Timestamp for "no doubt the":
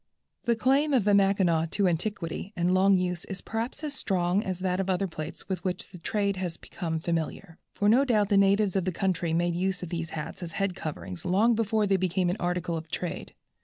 7.87-8.35